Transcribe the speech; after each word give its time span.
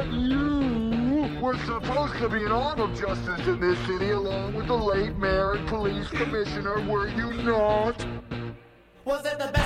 You 0.00 1.38
were 1.42 1.56
supposed 1.66 2.14
to 2.14 2.28
be 2.30 2.44
an 2.44 2.52
arm 2.52 2.80
of 2.80 2.98
justice 2.98 3.46
in 3.46 3.60
this 3.60 3.78
city 3.86 4.10
along 4.10 4.54
with 4.54 4.66
the 4.66 4.76
late 4.76 5.14
mayor 5.16 5.52
and 5.52 5.68
police 5.68 6.08
commissioner, 6.08 6.80
were 6.88 7.08
you 7.08 7.32
not? 7.42 8.02
Was 9.04 9.26
it 9.26 9.38
the 9.38 9.50
best 9.52 9.61